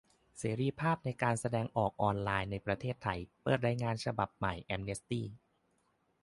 [0.37, 5.25] เสรีภาพในการแสดงออกออนไลน์ในประเทศไทย เปิดรายงานฉบับใหม่แอมเนสตี้